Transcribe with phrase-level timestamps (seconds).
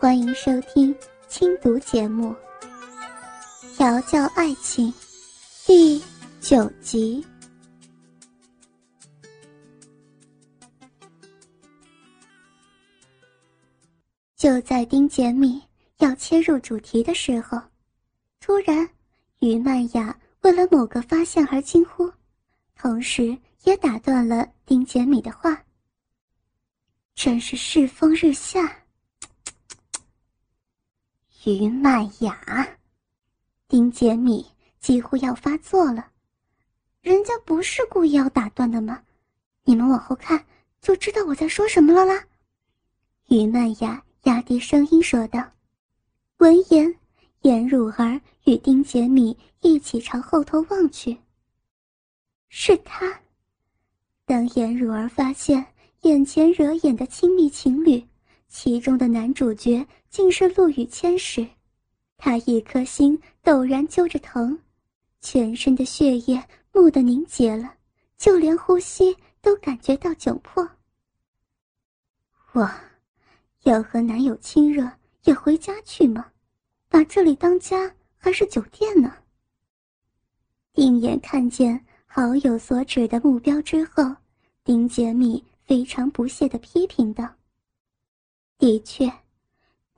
[0.00, 0.94] 欢迎收听
[1.26, 2.32] 轻读节目
[3.76, 4.92] 《调教爱情》
[5.66, 6.00] 第
[6.40, 7.26] 九集。
[14.36, 15.60] 就在丁杰米
[15.96, 17.60] 要切入主题的时候，
[18.38, 18.88] 突然，
[19.40, 22.08] 于曼雅为了某个发现而惊呼，
[22.76, 25.60] 同时也打断了丁杰米的话。
[27.16, 28.72] 真是世风日下。
[31.44, 32.68] 于曼雅，
[33.68, 34.44] 丁杰米
[34.80, 36.10] 几乎要发作了。
[37.00, 39.00] 人家不是故意要打断的吗？
[39.62, 40.44] 你们往后看
[40.80, 42.24] 就知道我在说什么了啦。
[43.28, 45.40] 于曼雅压低声音说道。
[46.38, 46.92] 闻言，
[47.42, 51.16] 颜汝儿与丁杰米一起朝后头望去。
[52.48, 53.20] 是他。
[54.24, 55.64] 当颜汝儿发现
[56.02, 58.04] 眼前惹眼的亲密情侣。
[58.50, 61.46] 其中的男主角竟是陆羽谦时，
[62.16, 64.58] 他一颗心陡然揪着疼，
[65.20, 66.42] 全身的血液
[66.72, 67.74] 蓦地凝结了，
[68.16, 70.68] 就连呼吸都感觉到窘迫。
[72.52, 72.68] 我，
[73.64, 74.90] 要和男友亲热
[75.24, 76.32] 也回家去吗？
[76.88, 79.14] 把这里当家还是酒店呢？
[80.72, 84.02] 定眼看见好友所指的目标之后，
[84.64, 87.28] 丁杰米非常不屑地批评道。
[88.56, 89.12] 的确，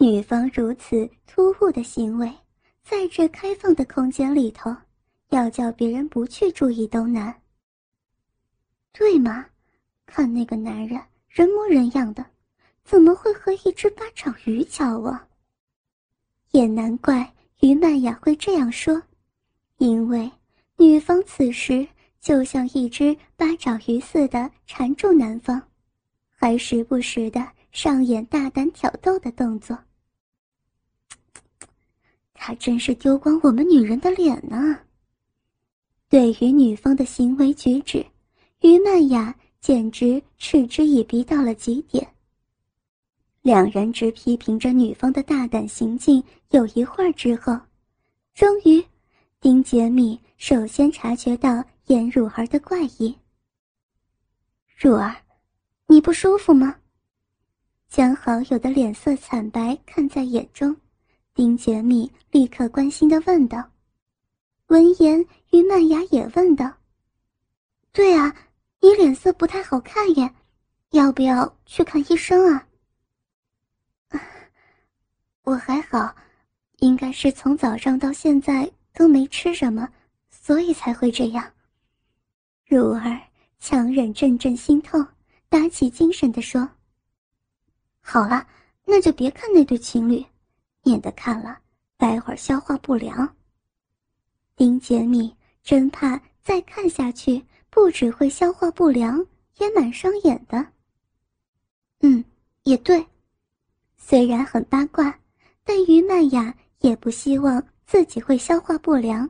[0.02, 2.32] 女方如此突兀的行为，
[2.82, 4.74] 在这开放的空间里头，
[5.28, 7.42] 要叫别人不去注意都难。
[8.92, 9.44] 对吗？
[10.06, 12.24] 看那个男人人模人样的，
[12.82, 15.28] 怎么会和一只八爪鱼交往？
[16.52, 19.02] 也难怪于曼雅会这样说，
[19.76, 20.32] 因为
[20.78, 21.86] 女方此时
[22.22, 25.60] 就像一只八爪鱼似的缠住男方，
[26.30, 27.46] 还时不时的。
[27.72, 29.78] 上演大胆挑逗的动作，
[32.42, 34.78] 他真是丢光我们女人的脸呢。
[36.08, 38.05] 对于女方的行为举止，
[38.62, 42.14] 于曼雅简直嗤之以鼻到了极点。
[43.42, 47.52] 两人直批评着女方的大胆行径，有一会儿之后，
[48.33, 48.83] 终于，
[49.39, 53.14] 丁杰米首先察觉到颜汝儿的怪异。
[54.78, 55.14] 汝儿，
[55.86, 56.74] 你不舒服吗？
[57.90, 60.74] 将好友的脸色惨白看在眼中，
[61.35, 63.70] 丁杰米立刻关心的问道。
[64.67, 66.73] 闻言，于曼雅也问道
[67.92, 68.35] ：“对啊，
[68.80, 70.35] 你脸色不太好看耶，
[70.90, 72.67] 要不要去看医生啊？”
[75.42, 76.14] 我还好，
[76.79, 79.89] 应该是从早上到现在都没吃什么，
[80.30, 81.52] 所以才会这样。
[82.67, 83.20] 如儿
[83.58, 85.05] 强忍阵阵心痛，
[85.48, 86.69] 打起精神的说。
[88.01, 88.46] 好了，
[88.85, 90.24] 那就别看那对情侣，
[90.83, 91.58] 免得看了
[91.96, 93.36] 待会儿消化不良。
[94.57, 99.24] 丁杰米真怕再看下去，不只会消化不良，
[99.58, 100.67] 也蛮伤眼的。
[102.01, 102.24] 嗯，
[102.63, 103.07] 也对，
[103.96, 105.19] 虽然很八卦，
[105.64, 109.29] 但于曼雅也不希望自己会消化不良。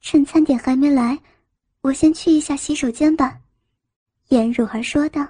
[0.00, 1.18] 趁餐点还没来，
[1.80, 3.40] 我先去一下洗手间吧。”
[4.28, 5.26] 颜如儿说道。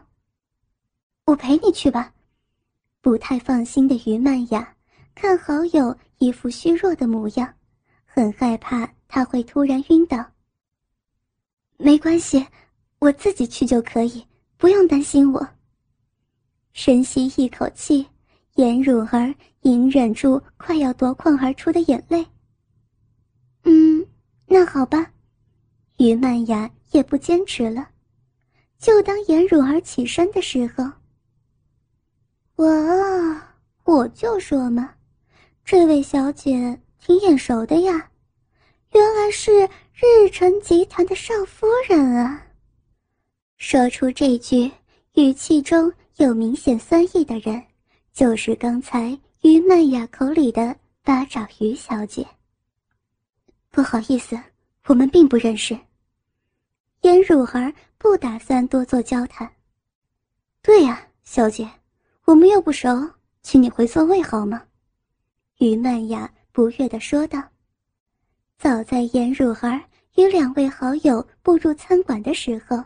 [1.24, 2.12] 我陪你去吧，
[3.02, 4.76] 不太放心的于曼雅
[5.12, 7.52] 看好友一副虚弱的模样，
[8.06, 10.24] 很害怕他会突然晕倒。
[11.78, 12.46] 没关系，
[13.00, 14.24] 我自己去就可以，
[14.56, 15.46] 不用担心我。
[16.72, 18.06] 深吸一口气，
[18.54, 22.24] 颜汝儿隐忍住快要夺眶而出的眼泪。
[23.64, 24.06] 嗯，
[24.46, 25.10] 那好吧，
[25.96, 27.88] 于曼雅也不坚持了，
[28.78, 30.88] 就当颜汝儿起身的时候。
[32.62, 34.94] 哇，我就说嘛，
[35.64, 38.08] 这位小姐挺眼熟的呀，
[38.92, 42.46] 原来是日辰集团的少夫人啊！
[43.56, 44.70] 说出这句
[45.14, 47.60] 语气中有明显酸意的人，
[48.12, 52.24] 就是刚才于曼雅口里的八爪鱼小姐。
[53.72, 54.38] 不好意思，
[54.86, 55.76] 我们并不认识。
[57.00, 59.50] 颜汝儿不打算多做交谈。
[60.62, 61.68] 对呀，小姐。
[62.32, 62.88] 我们又不熟，
[63.42, 64.62] 请你回座位好吗？”
[65.60, 67.38] 于曼雅不悦地说道。
[68.58, 69.78] 早在颜汝儿
[70.14, 72.82] 与两位好友步入餐馆的时候，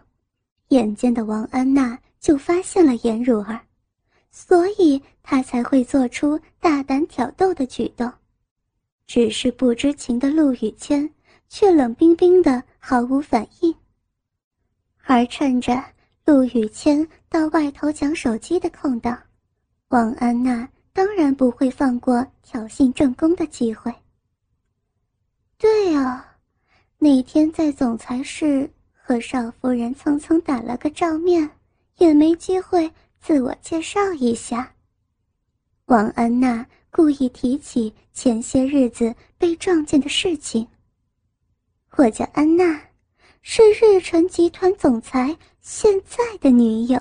[0.70, 3.60] 眼尖的王安娜就发现了颜汝儿，
[4.32, 8.12] 所以她才会做出大胆挑逗的举动。
[9.06, 11.08] 只是不知情的陆羽谦
[11.48, 13.72] 却冷冰冰的，毫无反应。
[15.04, 15.80] 而趁着
[16.24, 19.16] 陆羽谦到外头抢手机的空档。
[19.88, 23.94] 王安娜当然不会放过挑衅正宫的机会。
[25.56, 26.36] 对啊，
[26.98, 31.48] 那天在总裁室和少夫人蹭蹭打了个照面，
[31.98, 34.74] 也没机会自我介绍一下。
[35.84, 40.66] 王安娜故意提起前些日子被撞见的事情。
[41.92, 42.82] 我叫安娜，
[43.40, 46.98] 是日晨集团总裁现在的女友。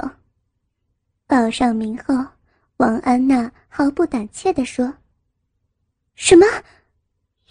[1.26, 2.35] 报上名后。
[2.78, 4.94] 王安娜毫不胆怯地说
[6.16, 6.46] ：“什么？”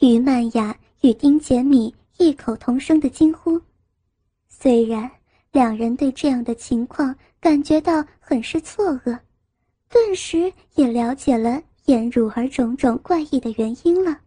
[0.00, 3.60] 于曼雅与丁杰米异口同声的惊呼。
[4.48, 5.10] 虽然
[5.50, 9.18] 两人对这样的情况感觉到很是错愕，
[9.88, 14.20] 顿时也了解了颜汝儿种种怪异的原因了。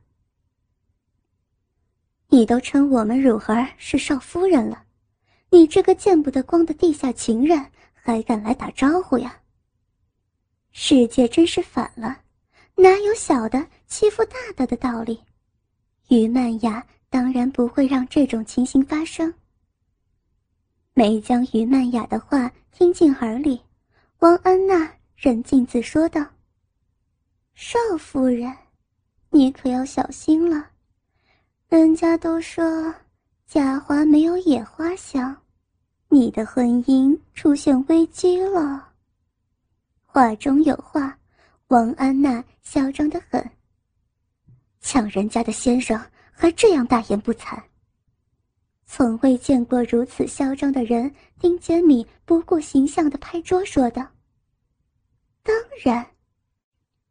[2.30, 4.84] 你都称我们汝儿是少夫人了，
[5.52, 9.40] 你这个见不得光的地下情人，还敢来打招呼呀？
[10.80, 12.20] 世界真是反了，
[12.76, 15.20] 哪有小的欺负大的的道理？
[16.10, 19.34] 于曼雅当然不会让这种情形发生。
[20.94, 23.60] 没将于曼雅的话听进耳里，
[24.20, 26.24] 王安娜仍径自说道
[27.56, 28.56] ：“少夫人，
[29.32, 30.70] 你可要小心了，
[31.70, 32.94] 人家都说
[33.48, 35.36] 假花没有野花香，
[36.08, 38.84] 你的婚姻出现危机了。”
[40.18, 41.16] 话中有话，
[41.68, 43.52] 王安娜嚣张的很。
[44.82, 45.96] 抢人家的先生
[46.32, 47.56] 还这样大言不惭。
[48.88, 54.08] 从未见过如此嚣张的人，丁杰米不顾形象的拍桌说道
[55.46, 56.04] ：“当然。”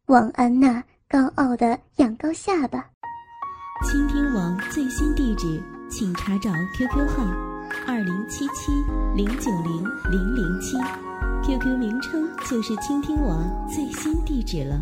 [0.06, 2.90] 王安娜高傲的仰高下巴。
[3.88, 7.22] 倾听网最新地址，请查找 QQ 号：
[7.86, 8.72] 二零七七
[9.14, 10.76] 零九零零零七。
[11.44, 14.80] QQ 名称就是倾听网最新地址了。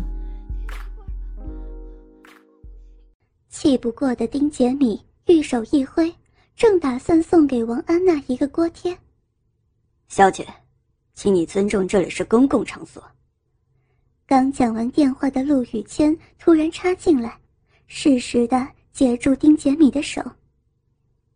[3.49, 6.13] 气不过的丁杰米玉手一挥，
[6.55, 8.97] 正打算送给王安娜一个锅贴。
[10.07, 10.45] 小姐，
[11.13, 13.03] 请你尊重，这里是公共场所。
[14.27, 17.37] 刚讲完电话的陆雨谦突然插进来，
[17.85, 20.21] 适时的截住丁杰米的手。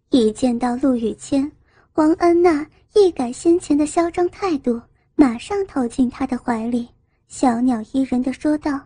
[0.10, 1.52] 一见到陆雨谦，
[1.94, 2.66] 王安娜
[2.96, 4.82] 一改先前的嚣张态度。
[5.20, 6.88] 马上投进他的怀里，
[7.28, 8.80] 小鸟依人的说道：“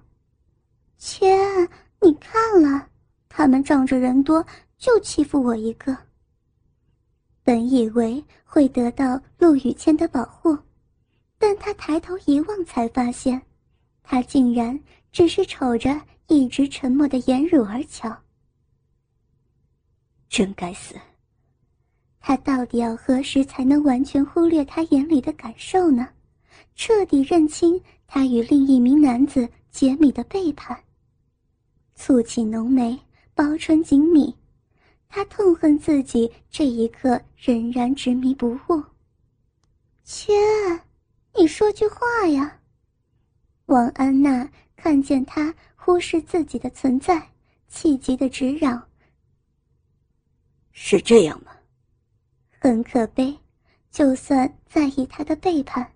[0.97, 1.27] 切，
[2.01, 2.87] 你看了，
[3.29, 4.43] 他们仗着人多
[4.79, 5.95] 就欺负我一个。
[7.43, 10.57] 本以为会得到陆雨谦的保护，
[11.37, 13.39] 但他抬头一望，才发现，
[14.01, 14.79] 他竟然
[15.11, 18.11] 只是瞅着一直沉默的颜汝儿瞧。
[20.29, 20.95] 真该死！
[22.19, 26.09] 他到底要何时才能完全忽略他眼里的感受呢？”
[26.75, 30.83] 彻底认清他与另一名男子杰米的背叛，
[31.97, 32.99] 蹙起浓眉，
[33.33, 34.33] 薄唇紧抿。
[35.07, 38.83] 他痛恨自己这一刻仍然执迷不悟。
[40.03, 40.33] 切，
[41.35, 42.59] 你说句话呀！
[43.67, 47.29] 王安娜看见他忽视自己的存在，
[47.67, 48.89] 气急的直嚷
[50.73, 51.51] ：“是这样吗？”
[52.59, 53.37] 很可悲，
[53.91, 55.89] 就算在意他的背叛。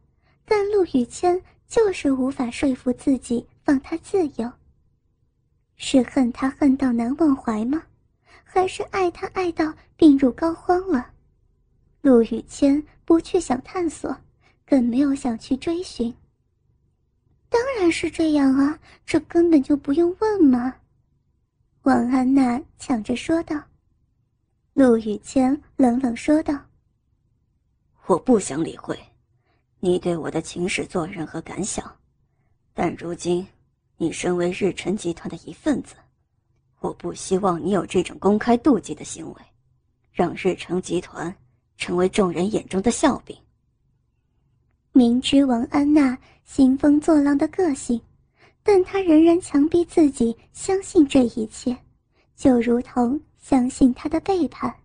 [0.50, 4.50] 但陆雨谦就是无法说服自己放他自由。
[5.76, 7.84] 是恨他恨到难忘怀吗？
[8.46, 11.12] 还是爱他爱到病入膏肓了？
[12.00, 14.16] 陆雨谦不去想探索，
[14.66, 16.16] 更没有想去追寻。
[17.50, 20.74] 当然是这样啊，这根本就不用问嘛。
[21.82, 23.62] 王安娜抢着说道。
[24.74, 26.58] 陆雨谦冷冷说道
[28.08, 28.98] ：“我不想理会。”
[29.88, 31.90] 你对我的情史做任何感想？
[32.74, 33.48] 但如今，
[33.96, 35.96] 你身为日晨集团的一份子，
[36.82, 39.42] 我不希望你有这种公开妒忌的行为，
[40.12, 41.34] 让日成集团
[41.78, 43.34] 成为众人眼中的笑柄。
[44.92, 48.02] 明知王安娜兴风作浪的个性，
[48.64, 51.78] 但她仍然强逼自己相信这一切，
[52.36, 54.76] 就如同相信他的背叛。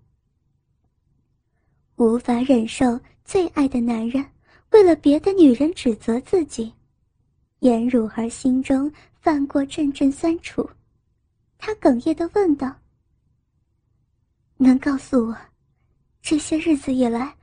[1.97, 4.25] 无法忍受最爱的男人。
[4.73, 6.73] 为了别的女人指责自己，
[7.61, 10.69] 颜汝儿心中泛过阵阵酸楚，
[11.59, 12.75] 她哽咽的问道
[14.57, 15.37] ：“能告诉我，
[16.23, 17.37] 这些日子以来，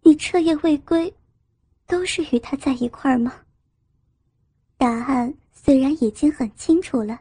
[0.00, 1.14] 你彻夜未归，
[1.86, 3.34] 都是与他在一块吗？”
[4.78, 7.20] 答案虽然已经很清楚了，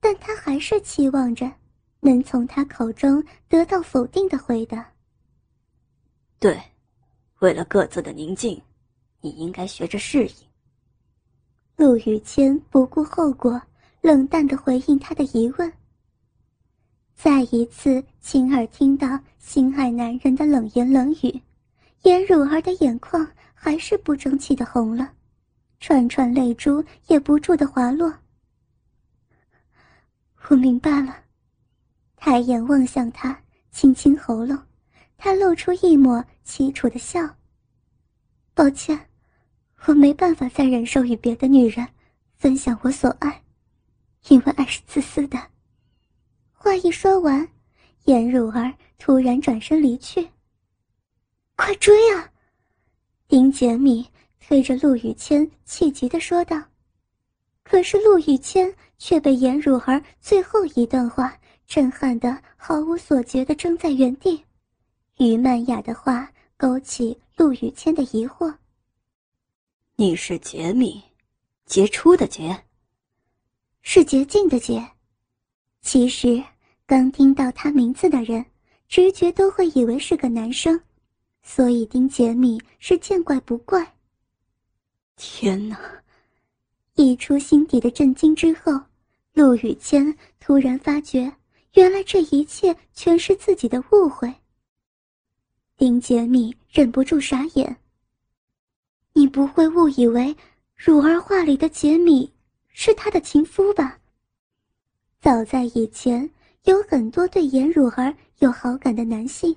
[0.00, 1.50] 但他还是期望着
[2.00, 4.92] 能从他口中得到否定的回答。
[6.40, 6.60] 对，
[7.38, 8.60] 为了各自的宁静。
[9.20, 10.34] 你应该学着适应。
[11.76, 13.60] 陆雨谦不顾后果，
[14.00, 15.72] 冷淡的回应他的疑问。
[17.14, 21.40] 再一次亲耳听到心爱男人的冷言冷语，
[22.02, 25.12] 颜汝儿的眼眶还是不争气的红了，
[25.80, 28.14] 串串泪珠也不住的滑落。
[30.48, 31.14] 我明白了，
[32.16, 33.38] 抬眼望向他，
[33.70, 34.58] 轻轻喉咙，
[35.18, 37.36] 他露出一抹凄楚的笑。
[38.54, 39.09] 抱歉，
[39.86, 41.86] 我没办法再忍受与别的女人
[42.36, 43.42] 分享我所爱，
[44.28, 45.38] 因为爱是自私的。
[46.52, 47.48] 话一说完，
[48.04, 50.28] 颜如儿突然转身离去。
[51.56, 52.30] 快追啊！
[53.26, 54.06] 丁杰米
[54.40, 56.62] 推着陆雨谦，气急的说道。
[57.62, 61.34] 可是陆雨谦却被颜如儿最后一段话
[61.66, 64.44] 震撼的毫无所觉的怔在原地。
[65.18, 68.52] 于曼雅的话勾起陆雨谦的疑惑
[70.00, 70.98] ：“你是杰米，
[71.66, 72.64] 杰出的杰，
[73.82, 74.82] 是洁净的洁。
[75.82, 76.42] 其实
[76.86, 78.42] 刚听到他名字的人，
[78.88, 80.80] 直觉都会以为是个男生，
[81.42, 83.94] 所以丁杰米是见怪不怪。
[85.16, 85.78] 天哪！”
[86.96, 88.72] 溢出心底的震惊之后，
[89.34, 91.30] 陆雨谦突然发觉，
[91.74, 94.32] 原来这一切全是自己的误会。
[95.76, 97.76] 丁杰米忍不住傻眼。
[99.12, 100.36] 你不会误以为
[100.74, 102.32] 汝儿画里的杰米
[102.68, 103.98] 是他的情夫吧？
[105.20, 106.30] 早在以前，
[106.64, 109.54] 有很多对颜汝儿有好感的男性，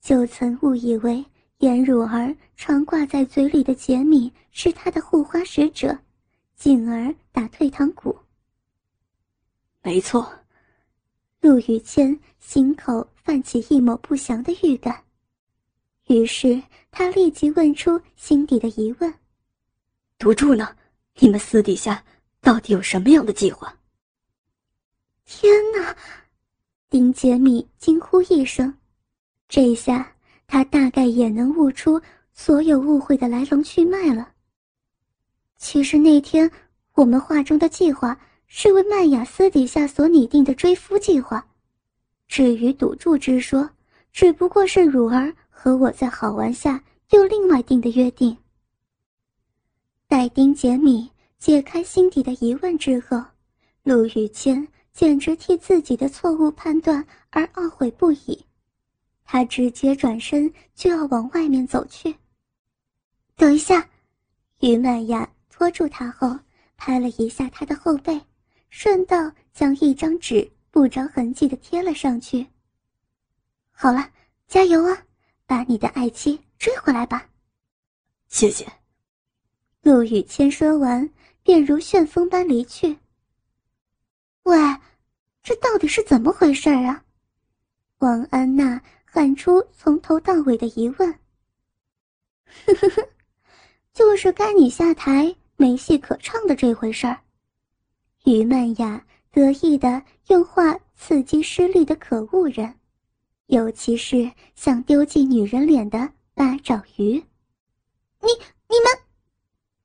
[0.00, 1.24] 就曾误以为
[1.58, 5.98] 颜汝儿常挂在嘴里的杰米是他的护花使者。
[6.54, 8.14] 进而打退堂鼓。
[9.82, 10.30] 没错，
[11.40, 15.02] 陆雨谦心口泛起一抹不祥的预感，
[16.10, 19.14] 于是他立即问出心底的疑问
[20.18, 20.76] ：“赌注呢？
[21.20, 22.04] 你们私底下
[22.40, 23.72] 到底有什么样的计划？”
[25.24, 25.96] 天哪！
[26.88, 28.74] 丁杰米惊呼一声，
[29.48, 30.12] 这下
[30.48, 32.02] 他大概也能悟出
[32.32, 34.32] 所有误会的来龙去脉了。
[35.58, 36.50] 其实那天
[36.94, 41.46] 我们画中的计划是为曼雅私底下所拟定的追夫计划，
[42.26, 43.70] 至于赌注之说，
[44.10, 48.34] 只不过是汝儿和我在好玩下又另外定的约定。
[50.08, 53.22] 待丁杰米解开心底的疑问之后，
[53.82, 58.42] 陆雨谦简直替自己的错误判断而懊悔不已，
[59.22, 62.14] 他直接转身就要往外面走去。
[63.36, 63.86] 等一下，
[64.60, 65.30] 于曼雅。
[65.50, 66.38] 拖住他后，
[66.78, 68.18] 拍了一下他的后背，
[68.70, 72.46] 顺道将一张纸不着痕迹的贴了上去。
[73.70, 74.10] 好了，
[74.48, 74.96] 加油啊，
[75.50, 77.28] 把你的爱妻追回来吧。
[78.28, 78.64] 谢谢。
[79.82, 81.10] 陆雨谦说完，
[81.42, 82.96] 便如旋风般离去。
[84.44, 84.56] 喂，
[85.42, 87.02] 这到底是怎么回事啊？
[87.98, 91.12] 王安娜喊出从头到尾的疑问。
[92.66, 93.08] 呵呵呵，
[93.92, 95.34] 就是该你下台。
[95.56, 97.20] 没戏可唱的这回事儿，
[98.24, 102.72] 于曼雅得意的用话刺激失利的可恶人，
[103.50, 107.14] 尤其是像丢进女人脸的八爪鱼。
[108.20, 108.28] 你
[108.68, 108.86] 你们，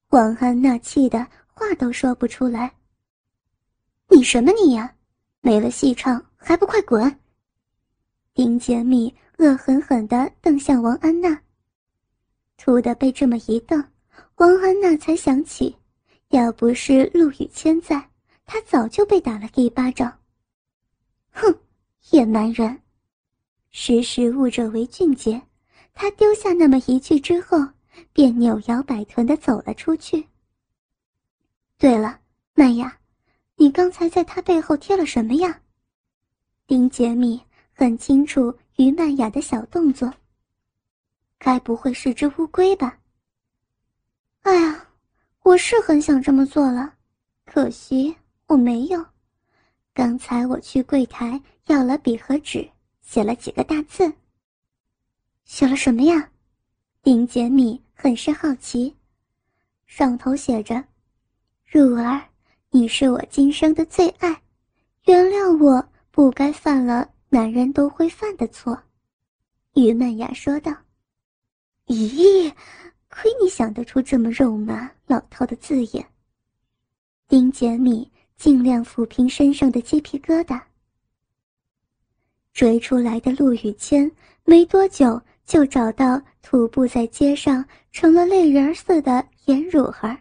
[0.10, 2.72] 王安娜气的话都说不出来。
[4.08, 4.94] 你什么你呀？
[5.42, 7.20] 没了戏唱还不快滚！
[8.36, 11.42] 丁杰米恶狠狠地瞪向王安娜，
[12.58, 13.84] 突的被这么一瞪。
[14.36, 15.76] 王安娜才想起，
[16.30, 18.10] 要不是陆雨谦在，
[18.46, 20.20] 她早就被打了一巴掌。
[21.32, 21.52] 哼，
[22.12, 22.80] 野蛮人！
[23.78, 25.42] 识时务者为俊杰。
[25.94, 27.58] 他丢下那么一句之后，
[28.14, 30.26] 便扭摇摆臀的走了出去。
[31.78, 32.18] 对了，
[32.54, 32.98] 曼雅，
[33.58, 35.60] 你刚才在他背后贴了什么呀？
[36.66, 37.42] 丁杰米
[37.74, 40.12] 很清楚于曼雅的小动作。
[41.38, 42.98] 该不会是只乌龟吧？
[44.44, 44.88] 哎呀，
[45.44, 46.94] 我是很想这么做了，
[47.44, 48.16] 可惜
[48.48, 49.06] 我没有。
[49.94, 52.70] 刚才我去柜台要了笔和纸，
[53.06, 54.12] 写了几个大字。
[55.46, 56.30] 写了什么呀？
[57.02, 58.94] 丁杰米很是好奇。
[59.86, 60.84] 上头写着
[61.72, 62.22] ：“汝儿，
[62.72, 64.42] 你是我今生的最爱，
[65.06, 68.78] 原谅我不该犯了男人都会犯的错。”
[69.76, 70.76] 于曼雅说道。
[71.86, 72.52] 咦？
[73.08, 76.06] 亏你想得出这么肉麻老套的字眼。
[77.30, 80.62] 丁杰米尽量抚平身上的鸡皮疙瘩。
[82.56, 84.10] 追出来的陆雨谦
[84.46, 90.18] 没多久就找到徒步在街上成了泪人似的颜汝儿。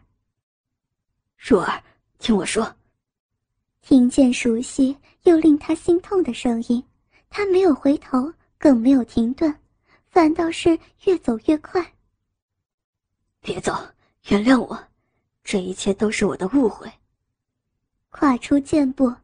[1.38, 1.80] 如儿，
[2.18, 2.74] 听我说。
[3.82, 6.82] 听见熟悉又令他心痛的声音，
[7.30, 9.54] 他没有回头，更没有停顿，
[10.08, 11.86] 反倒是越走越快。
[13.40, 13.72] 别走，
[14.28, 14.76] 原谅我，
[15.44, 16.90] 这一切都是我的误会。
[18.10, 19.14] 跨出箭步，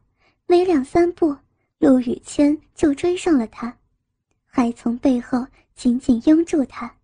[0.45, 1.35] 没两三步，
[1.81, 3.75] 陆雨谦就追上了他，
[4.45, 6.95] 还从背后紧紧拥住他，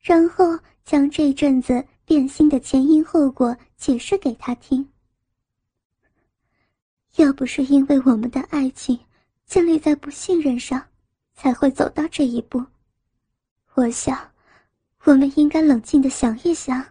[0.00, 4.88] 然后将这阵子变心的前因后果解释给他听。
[7.16, 8.98] 要不是因为我们的爱情
[9.44, 10.82] 建立在不信任上，
[11.34, 12.64] 才会走到这一步。
[13.74, 14.18] 我想，
[15.02, 16.82] 我们应该冷静的想一想。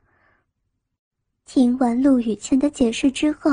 [1.46, 3.50] 听完陆雨谦的解释之后，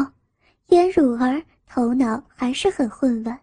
[0.67, 3.41] 颜汝儿头脑还是很混乱，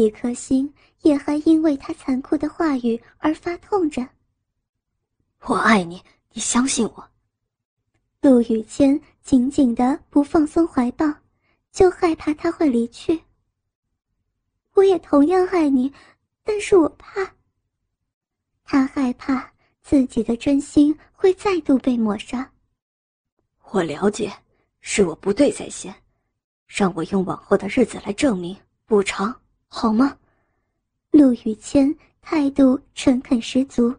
[0.00, 0.72] 一颗心
[1.02, 4.06] 也还因为他残酷的话语而发痛着。
[5.42, 7.10] 我爱你，你相信我。
[8.20, 11.06] 陆雨谦紧紧的不放松怀抱。
[11.72, 13.18] 就害怕他会离去。
[14.74, 15.90] 我也同样爱你，
[16.44, 17.34] 但是我怕。
[18.62, 22.52] 他害怕自己的真心会再度被抹杀。
[23.70, 24.30] 我了解，
[24.82, 25.94] 是我不对在先，
[26.66, 29.34] 让我用往后的日子来证明补偿，
[29.74, 30.18] 好吗？
[31.12, 33.92] 陆雨谦态度诚恳十足。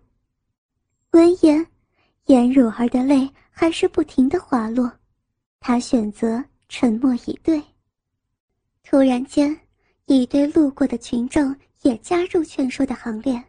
[1.09, 1.65] 闻言，
[2.25, 4.89] 颜汝儿的泪还是不停的滑落，
[5.59, 6.43] 他选择。
[6.69, 7.61] 沉默以对。
[8.83, 9.59] 突然间，
[10.05, 13.43] 一堆路过的群众也加入劝说的行列。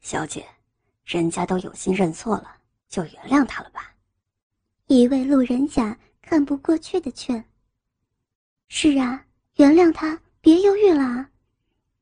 [0.00, 0.46] 小姐，
[1.04, 2.56] 人家都有心认错了，
[2.88, 3.94] 就原谅他了吧。
[4.86, 7.42] 一位路人甲看不过去的劝
[8.68, 9.26] ：“是啊，
[9.56, 11.28] 原谅他，别犹豫了。”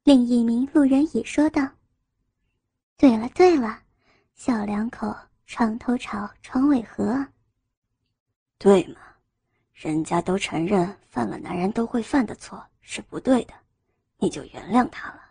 [0.04, 1.68] 另一名路人乙说道
[2.97, 3.83] ：“对了对了，
[4.35, 5.14] 小两口
[5.47, 7.26] 床头吵，床尾和。
[8.59, 9.00] 对嘛。”
[9.75, 13.54] 人家都承认犯了男人都会犯的错是不对的，
[14.16, 15.23] 你就原谅他了。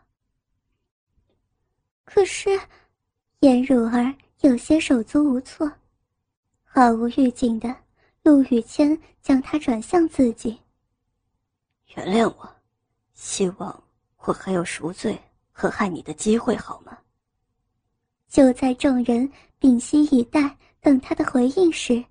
[2.06, 2.58] 可是，
[3.42, 5.70] 颜如儿有些手足无措，
[6.64, 7.76] 毫无预警的，
[8.24, 10.58] 陆雨谦将他转向自己。
[11.96, 12.56] 原谅我，
[13.18, 13.84] 希望
[14.18, 15.20] 我还有赎罪
[15.52, 16.96] 和害你的机会，好吗？
[18.30, 22.04] 就在众人屏息以待等他的回应时。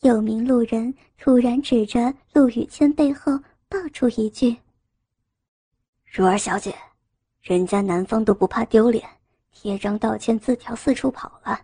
[0.00, 4.56] 有名路人突然指着陆雨谦背后爆出一句
[6.10, 6.74] ：“如儿小姐，
[7.42, 9.06] 人家男方都不怕丢脸，
[9.52, 11.60] 贴张道歉字条四处跑了，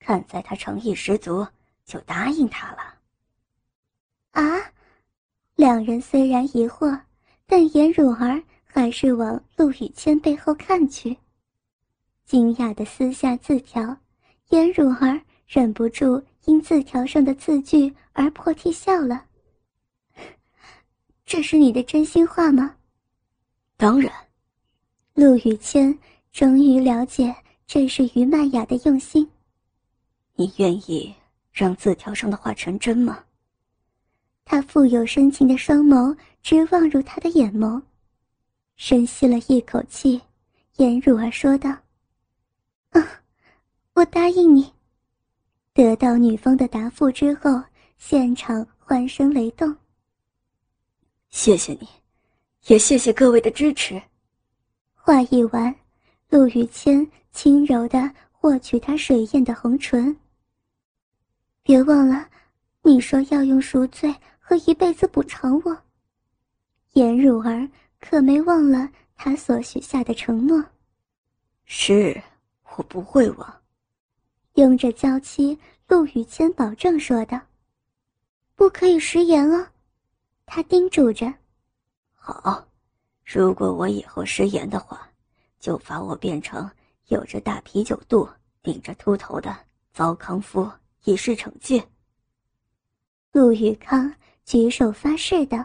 [0.00, 1.46] 看在他诚意十足，
[1.84, 2.98] 就答应他了。”
[4.42, 4.72] 啊！
[5.54, 7.00] 两人虽然疑惑，
[7.50, 11.16] 但颜汝儿还是往陆雨谦背后看去，
[12.24, 13.96] 惊讶的撕下字条，
[14.50, 16.22] 颜汝儿忍不住。
[16.46, 19.24] 因字条上的字句而破涕笑了。
[21.26, 22.76] 这是你的真心话吗？
[23.76, 24.12] 当然。
[25.14, 25.96] 陆雨谦
[26.32, 27.34] 终于了解
[27.66, 29.28] 这是于曼雅的用心。
[30.34, 31.12] 你愿意
[31.52, 33.22] 让字条上的话成真吗？
[34.50, 37.80] 他富有深情的双眸直望入他的眼眸，
[38.74, 40.20] 深吸了一口气，
[40.78, 41.70] 颜如儿说道
[42.90, 43.22] ：“啊，
[43.94, 44.72] 我答应你。”
[45.72, 47.62] 得到女方的答复之后，
[47.96, 49.72] 现场欢声雷动。
[51.28, 51.86] 谢谢你，
[52.66, 54.02] 也谢谢各位的支持。
[54.94, 55.72] 话一完，
[56.28, 60.16] 陆雨谦轻柔的获取她水艳的红唇。
[61.62, 62.28] 别忘了，
[62.82, 64.12] 你说要用赎罪
[64.50, 65.78] 和一辈子补偿我。
[66.94, 70.60] 颜汝儿可没忘了他所许下的承诺。
[71.66, 72.20] 是，
[72.76, 73.62] 我不会忘。
[74.54, 77.40] 拥着娇妻，陆雨谦保证说道
[78.56, 79.64] ：“不可以食言哦。”
[80.44, 81.32] 他叮嘱着
[82.18, 82.66] ：“好，
[83.24, 85.08] 如果我以后食言的话，
[85.60, 86.68] 就罚我变成
[87.06, 88.28] 有着大啤酒肚、
[88.64, 89.56] 顶着秃头的
[89.92, 90.68] 糟糠夫，
[91.04, 91.86] 以示惩戒。”
[93.30, 94.12] 陆宇康
[94.50, 95.64] 举手发誓的，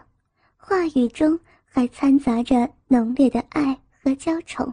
[0.56, 4.72] 话语中还掺杂着浓烈的爱和娇宠。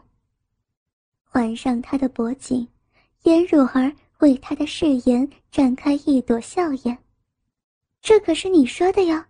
[1.23, 2.67] 环上他的脖颈，
[3.23, 3.91] 颜汝儿。
[4.19, 6.97] 为他的誓言展开一朵笑颜，
[8.01, 9.25] 这可是你说的哟。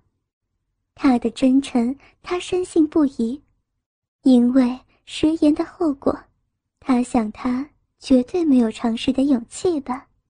[0.93, 3.41] 他的真诚，他深信不疑，
[4.23, 6.15] 因为食言的后果，
[6.81, 7.67] 他想他
[7.97, 10.05] 绝对没有尝试的勇气吧。